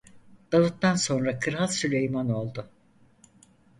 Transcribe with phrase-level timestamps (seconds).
[0.51, 2.69] Davud'dan sonra kral Süleyman oldu.